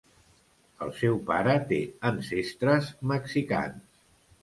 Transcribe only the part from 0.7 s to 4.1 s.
El seu pare té ancestres mexicans.